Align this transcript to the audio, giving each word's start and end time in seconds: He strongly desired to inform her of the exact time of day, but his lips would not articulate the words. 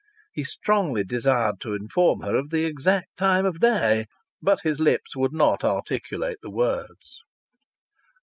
He 0.33 0.43
strongly 0.43 1.03
desired 1.03 1.61
to 1.61 1.75
inform 1.75 2.21
her 2.21 2.35
of 2.35 2.49
the 2.49 2.65
exact 2.65 3.15
time 3.17 3.45
of 3.45 3.59
day, 3.59 4.07
but 4.41 4.61
his 4.63 4.79
lips 4.79 5.15
would 5.15 5.31
not 5.31 5.63
articulate 5.63 6.37
the 6.41 6.49
words. 6.49 7.19